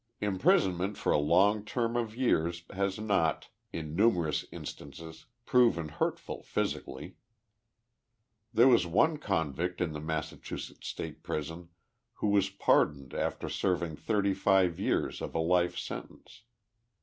[0.19, 6.41] Imprison ment for a long term of years has not, in numerous instances, proven hurtful
[6.41, 7.17] physically.
[8.51, 11.69] There was one convict in the Massachusetts State Prison,
[12.13, 16.45] who was pardoned after serving thirty five years of a life sentence.